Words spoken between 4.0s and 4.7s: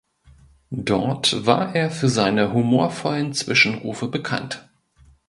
bekannt.